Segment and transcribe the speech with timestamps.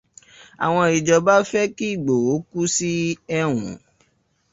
[0.65, 2.89] Àwọn Ìjọba fẹ́ kí Ìgbòho kú sí
[3.39, 3.71] ẹ̀wọ̀n.